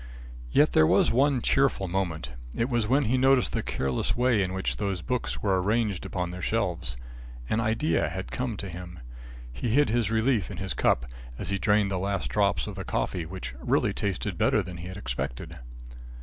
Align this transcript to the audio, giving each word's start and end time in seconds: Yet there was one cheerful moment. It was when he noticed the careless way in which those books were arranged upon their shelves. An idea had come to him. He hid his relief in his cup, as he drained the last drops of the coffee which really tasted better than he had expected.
Yet 0.51 0.71
there 0.71 0.87
was 0.87 1.11
one 1.11 1.43
cheerful 1.43 1.87
moment. 1.87 2.31
It 2.55 2.69
was 2.71 2.87
when 2.87 3.03
he 3.03 3.19
noticed 3.19 3.51
the 3.51 3.61
careless 3.61 4.15
way 4.15 4.41
in 4.41 4.51
which 4.51 4.77
those 4.77 5.03
books 5.03 5.43
were 5.43 5.61
arranged 5.61 6.07
upon 6.07 6.31
their 6.31 6.41
shelves. 6.41 6.97
An 7.47 7.59
idea 7.59 8.09
had 8.09 8.31
come 8.31 8.57
to 8.57 8.67
him. 8.67 8.97
He 9.53 9.69
hid 9.69 9.91
his 9.91 10.09
relief 10.09 10.49
in 10.49 10.57
his 10.57 10.73
cup, 10.73 11.05
as 11.37 11.49
he 11.49 11.59
drained 11.59 11.91
the 11.91 11.99
last 11.99 12.29
drops 12.29 12.65
of 12.65 12.73
the 12.73 12.83
coffee 12.83 13.27
which 13.27 13.53
really 13.59 13.93
tasted 13.93 14.39
better 14.39 14.63
than 14.63 14.77
he 14.77 14.87
had 14.87 14.97
expected. 14.97 15.57